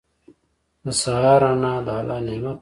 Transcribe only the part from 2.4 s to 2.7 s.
دی.